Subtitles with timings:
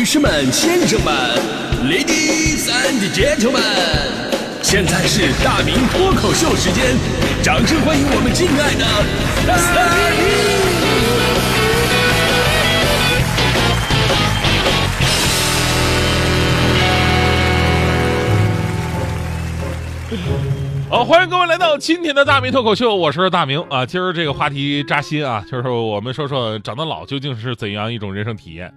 [0.00, 1.14] 女士们、先生们
[1.84, 3.60] ，Ladies and Gentlemen，
[4.62, 6.96] 现在是大明脱口秀时间，
[7.42, 8.82] 掌声欢迎我们敬爱的
[9.46, 9.58] 大
[20.78, 20.88] 明！
[20.88, 23.84] 好，欢迎各位来到今天的大明脱口秀，我是大明啊。
[23.84, 28.72] 今儿这个话题扎心啊，就是我们说说长得老究竟是怎样一种人生体验。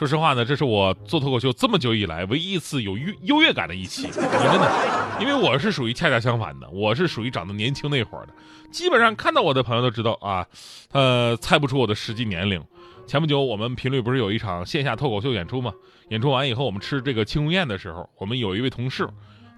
[0.00, 4.72] 说实话呢，这是我做脱口秀这么久以来唯一一次有优优越感的一期，真的，
[5.20, 8.32] 因为我是属于恰恰相反的，我是属于长得年轻那会儿的，
[8.70, 10.46] 基本上看到我的朋友都知道啊，
[10.92, 12.64] 呃，猜不出我的实际年龄。
[13.06, 15.70] 前不久我们频率不是有一场线下脱口秀演出吗？
[16.08, 19.06] 演出完以后，我们吃这个庆功宴的时候，我们有一位同事。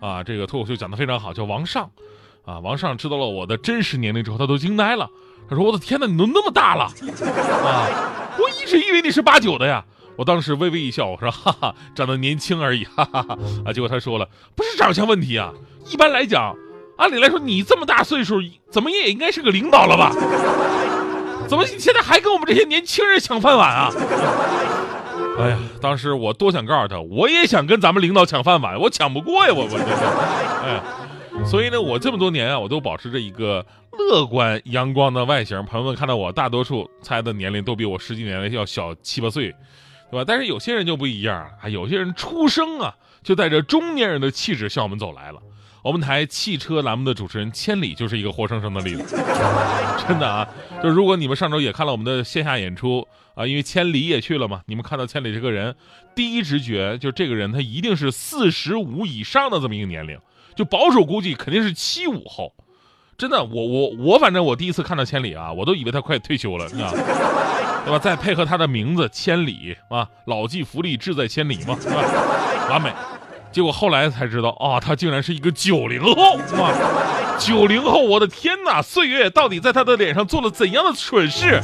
[0.01, 1.89] 啊，这个脱口秀讲的非常好，叫王尚，
[2.45, 5.09] 啊，王尚知道了我的真实年龄之后，他都惊呆了。
[5.49, 7.87] 他说：“我的天哪，你都那么大了啊！
[8.39, 9.85] 我一直以为你是八九的呀。”
[10.17, 13.39] 我当时微微一笑，我说：“哈哈，长得年轻而已。”哈哈哈。
[13.65, 15.53] 啊，结果他说了：“不是长相问题啊，
[15.91, 16.55] 一般来讲，
[16.99, 20.13] 按理来说你这么大岁数，怎么也应该是个领导了吧？
[21.49, 23.91] 怎么你现在还跟我们这些年轻人抢饭碗啊？”
[25.39, 29.85] 哎呀，当时我多想告诉他，我也想跟咱们领导抢饭碗，我抢不过呀，我我这是，
[30.65, 30.83] 哎，
[31.47, 33.65] 所以呢，我这么多年啊，我都保持着一个
[34.11, 35.65] 乐观阳光的外形。
[35.65, 39.55] 朋友们看到我，大多数猜的年龄都比我实际年龄要小七八岁，
[40.13, 40.25] 对吧？
[40.29, 45.41] 但是有些人就不一样啊，有些人出生啊就带着中年人的气质向我们走来了。
[45.83, 49.17] 我们台汽车栏目的主持人千里就是一个活生生的例子，
[50.07, 50.47] 真的啊！
[50.81, 53.05] 就如果你们上周也看了我们的线下演出
[53.35, 55.75] 啊，因为千里也去了嘛，你们看到千里这个人，
[56.15, 60.17] 第一直觉就这个人他一定是四十五以上的这么一个年龄，
[60.55, 62.53] 就保守估计肯定是七五后。
[63.19, 66.93] 真的，我我我反正我第一次看到千里啊，我都以为他快退休了，你知道
[67.85, 67.99] 对吧？
[67.99, 72.03] 再配合他的名字千里啊，老骥伏枥，志在千里嘛，是吧？
[72.71, 72.93] 完美。
[73.51, 76.73] 结果后来才知道啊，他竟然是一个九零后哇！
[77.39, 78.81] 九零后，我的天哪！
[78.81, 81.61] 岁月到底在他的脸上做了怎样的蠢事？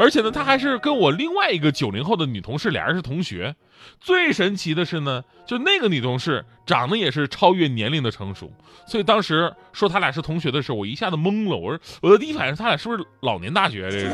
[0.00, 3.54] 而且呢，他还是跟我另外一个九零后的女同事俩人是同学。
[4.00, 8.50] 最神奇的是呢，就那个女同事长得也是超越年龄的成熟。
[8.86, 11.56] 所以当时说他俩是同学的时候，我一下子懵了。
[11.58, 13.90] 我说我的第一反应是他俩是不是老年大学？
[13.90, 14.08] 这是。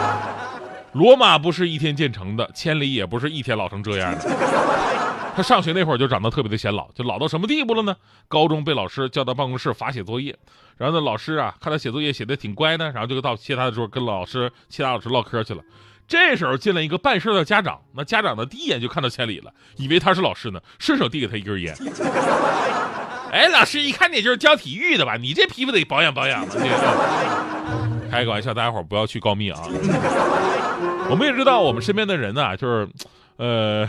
[0.94, 4.20] 罗马不是一天建成的，千里也不是一天老成这样的。
[5.36, 7.96] 他上学那会儿就长得特别的显老，就老到什么地步了呢？
[8.28, 10.36] 高中被老师叫到办公室罚写作业，
[10.76, 15.62] 然后呢，老师啊看他写作业写的挺乖呢，然后就到其他的桌跟老师、其他老师唠嗑去了。
[16.06, 21.74] 这时候进来一个办事的家长，那家长呢第一眼就看到千里了，以为他是老师呢，顺手递给他一根烟。
[23.32, 25.16] 哎，老师一看你就是教体育的吧？
[25.16, 26.54] 你这皮肤得保养保养了。
[28.08, 29.60] 开个玩笑，大家伙不要去告密啊。
[31.10, 32.88] 我们也知道，我们身边的人呢，就是，
[33.38, 33.88] 呃。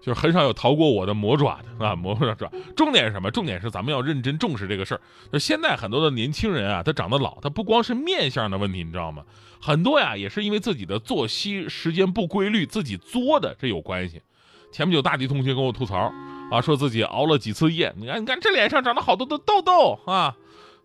[0.00, 2.50] 就是很少有逃过我的魔爪的啊， 魔爪。
[2.76, 3.30] 重点是什么？
[3.30, 5.00] 重点是咱们要认真重视这个事儿。
[5.32, 9.24] 就现在很多的年轻人啊，他长得老，他不光是面相的问题，你知道吗？
[9.60, 14.22] 很多呀，也是因为自己的作息时间不规律，自己作的，这有关系。
[14.70, 16.12] 前不久，大迪同学跟我吐槽
[16.50, 20.36] 啊，说自己熬了几次夜，你看，你看这脸上长了好多的痘痘啊。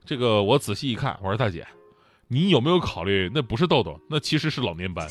[0.05, 1.65] 这个我仔细一看，我说大姐，
[2.27, 5.07] 你有没有考虑，那不是痘痘，那其实是老年斑，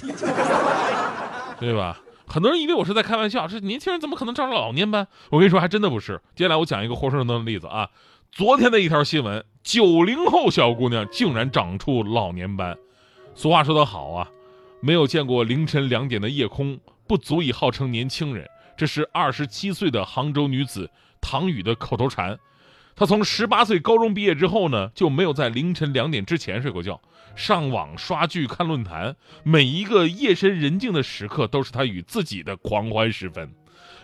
[1.59, 1.99] 对吧？
[2.33, 5.07] 很多人以为我是在开玩笑，这年轻人怎么可能长老年斑？
[5.29, 6.19] 我跟你说，还真的不是。
[6.35, 7.91] 接下来我讲一个活生生的例子啊，
[8.31, 12.79] 昨天的一条新闻，九零后小姑娘竟然长出老年斑。
[13.35, 14.27] 俗话说得好啊，
[14.81, 18.49] 没有见过凌晨两点的夜空，不足以号称年轻人。
[18.79, 20.91] 这是二十七岁的杭州女子
[21.21, 22.39] 唐雨的口头禅。
[22.95, 27.01] 他从十八岁高中毕业之后呢，就没有在凌晨两点之前睡过觉。
[27.35, 33.51] 上网刷剧看论坛，每一个夜深人静的时刻都是他与自己的狂欢时分。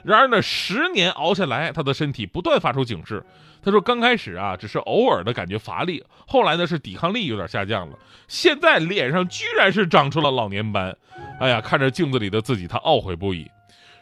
[0.03, 3.23] 然而呢，十年熬下来，他的身体不断发出警示。
[3.61, 10.97] 他说：“刚开始啊，只是偶尔的感觉乏力，后来呢是抵抗力有点下降了，现在脸上居然是长出了老年斑。
[11.41, 13.51] 哎呀，看着镜子里的自己，他懊悔不已。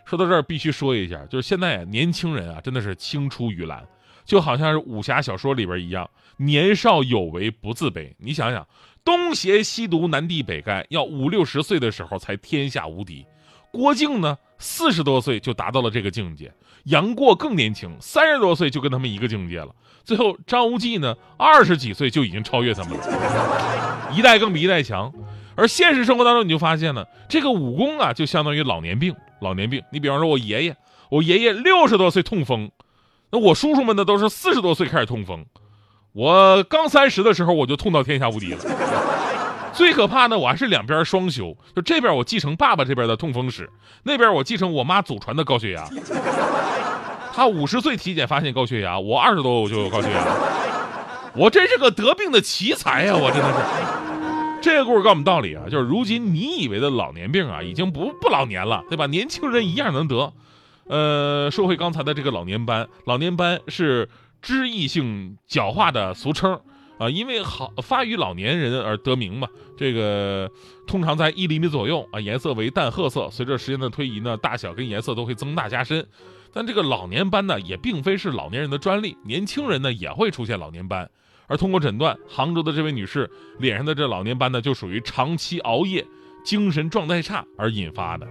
[0.05, 3.83] 说到这儿，必须说一下，就是现在年轻人啊，真的是青出于蓝，
[4.27, 8.13] 就好像是武侠小说里边一样，年少有为不自卑。
[8.19, 8.67] 你想想。”
[9.07, 13.25] 东邪西毒，南帝北丐，要五六十岁的时候才天下无敌。
[13.71, 16.53] 郭靖呢，四十多岁就达到了这个境界。
[16.87, 19.69] 杨过更年轻，三十多岁就跟他们一个境界了。
[20.03, 24.13] 最后张无忌呢，二十几岁就已经超越他们了。
[24.13, 25.13] 一代更比一代强。
[25.55, 29.15] 而现实生活当中，你就发现了这个武功啊，就相当于老年病。
[29.41, 30.77] 老年病，你比方说我爷爷，
[31.11, 32.73] 我爷爷六十多岁痛风，
[33.31, 35.45] 那我叔叔们呢，都是四十多岁开始痛风。
[36.13, 38.59] 我刚三十的时候，我就痛到天下无敌了。
[39.73, 43.69] 最可怕的我还是两边双修，就这边我继承爸爸这边的痛风史，
[44.05, 45.87] 那边我继承我妈祖传的高血压。
[47.35, 50.25] 他五十岁体检发现高血压，我二十多我就有高血压，
[51.35, 53.15] 我真是个得病的奇才呀！
[53.15, 53.57] 我真的是。
[54.63, 59.07] 这个故事告诉我们道理啊，就是如今你以为的老年病啊，已经不不老年了，对吧？
[59.07, 60.33] 年轻人一样能得。
[60.89, 64.09] 呃，说回刚才的这个老年斑，老年斑是
[64.41, 66.61] 脂溢性角化的俗称
[66.99, 69.49] 啊，因为好发于老年人而得名嘛。
[69.77, 70.51] 这个
[70.87, 76.07] 通常在一厘米左右啊，颜色为淡褐色，随着时间的推移呢，大小跟颜色都会增大加深。
[76.53, 81.11] 但这个老年斑呢，也并非是老年人的专利，年轻人呢也会出现老年斑。
[81.49, 86.07] 而通过诊断，杭州的这位女士脸上的这老年斑呢，就属于长期熬夜、
[86.45, 88.27] 精神状态差而引发的。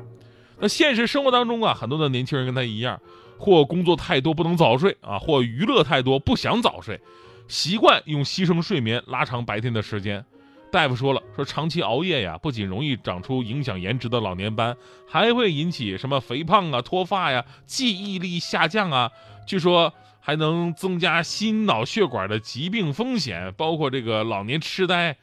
[0.68, 3.00] 现实生活当中啊，很多的年轻人跟他一样，
[3.38, 7.00] 或工作太多不能早睡啊，或娱乐太多不想早睡，
[7.48, 10.24] 习惯用牺牲睡眠拉长白天的时间。
[10.72, 14.76] 大夫说了，说长期熬夜呀，不仅容易长出影响颜值的老年斑，
[15.08, 19.10] 还会引起什么肥胖啊、脱发呀、记忆力下降啊，
[19.48, 25.16] 据说还能增加心脑血管的疾病风险，包括这个老年痴呆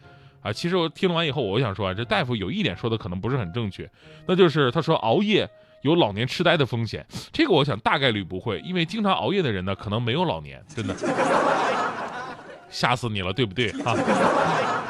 [0.42, 0.52] 啊。
[0.52, 3.90] 其实我听完以后，我想说啊，这大夫有一点说的可能不是很正确，
[4.26, 5.48] 那就是他说熬夜
[5.82, 10.94] 有老年痴呆的风险，这个我想大概率不会，因为经常熬夜的人呢，可能没有老年，真的。
[12.70, 13.94] 吓死你了，对不对啊？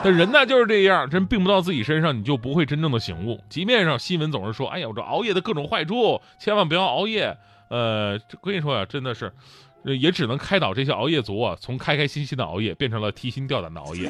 [0.05, 3.41] 那人呢就是这样，真病不到自己身上，你就不会真正的醒悟。
[3.49, 7.37] 即便上新闻总是说，哎呀，我这熬夜的各种坏处，千万不要熬夜。
[7.71, 9.33] 呃，跟你说呀，真的是，
[9.83, 14.09] 也只能开导这些熬夜族啊，从开开心心的熬夜变成了提心吊胆的熬夜。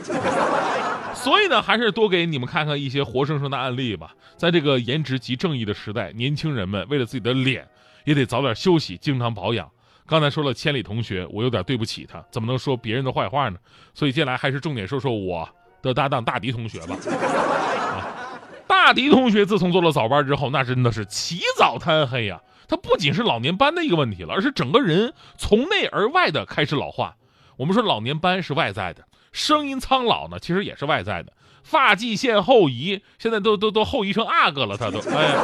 [1.14, 4.14] 所以呢，还是多给你们看看一些活生生的案例吧。
[4.36, 7.68] 在这个颜值即正义的时代，年轻人们为了自己的脸，
[8.04, 9.70] 也得早点休息，经常保养。
[10.06, 13.58] 刚才说了千里同学，我有点对不起他，怎么能说别人的坏话呢？
[13.94, 15.48] 所以接下来还是重点说说我
[15.80, 16.96] 的搭档大迪同学吧。
[17.06, 22.40] 啊，大迪同学自从做了早班之后，那真的是起早贪黑呀。
[22.68, 27.16] 他不仅是老年斑的一个问题了，而是整个人从内而外的开始老化。
[27.56, 31.32] 我们说老年斑是外在的，声音苍老呢，其实也是外在的。
[31.62, 35.34] 发际线后移，现在都都都后移成阿哥了，他都 哎。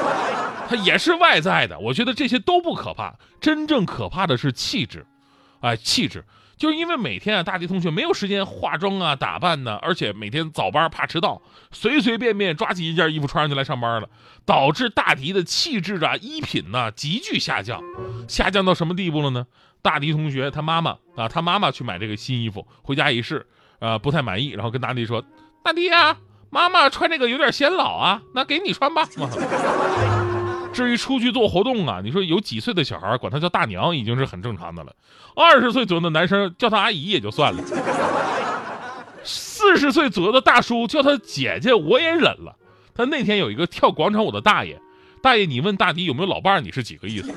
[0.68, 5.06] 他也是外在的，我觉得这些都不可怕，真正可怕的是气质，
[5.60, 6.22] 哎，气质，
[6.58, 11.40] 就是因为每天啊，大迪同学没有时间化妆啊、打扮呢，而且每天早班怕迟到，
[11.72, 14.10] 随随便便抓起一件衣服穿上就来上班了，
[14.44, 17.80] 导致大迪的气质啊、衣品呢急剧下降，
[18.28, 19.46] 下降到什么地步了呢？
[19.80, 23.46] 大迪同学他妈妈啊，他妈妈去买这个新衣服，回家一试，
[23.80, 25.22] 呃，不太满意，然后跟大迪说
[25.62, 26.16] ：“大迪呀，
[26.50, 29.08] 妈妈穿这个有点显老啊，那给你穿吧。
[30.72, 34.92] ”至于出去做活动啊，你说有几岁的小孩管他叫大娘已经是很正常的了，
[35.34, 37.62] 二十岁左右的男生叫他阿姨也就算了，
[39.24, 42.56] 四十岁左右的大叔叫他姐姐我也忍了。
[42.94, 44.80] 他那天有一个跳广场舞的大爷，
[45.22, 47.32] 大爷你问大迪有没有老伴儿，你是几个意思？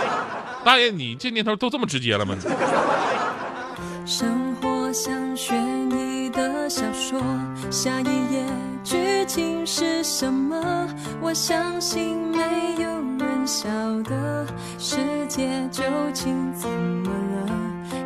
[0.64, 2.36] 大爷你这年头都这么直接了吗？
[5.36, 5.56] 悬
[5.90, 7.20] 疑的小说，
[7.70, 8.44] 下一页
[8.84, 10.88] 剧情是什么？
[11.20, 12.88] 我相信没有
[13.18, 13.68] 人晓
[14.02, 14.46] 得
[14.78, 14.98] 世
[15.28, 15.82] 界究
[16.12, 17.48] 竟怎么了。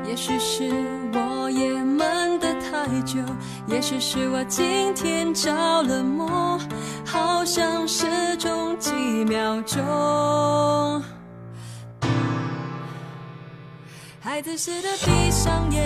[0.09, 0.71] 也许是
[1.13, 3.19] 我也闷得太久，
[3.67, 5.53] 也许是我今天着
[5.83, 6.59] 了魔，
[7.05, 8.07] 好像失
[8.37, 8.93] 踪几
[9.25, 11.03] 秒钟。
[14.21, 15.85] 孩子似的闭上眼，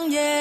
[0.00, 0.39] 长夜。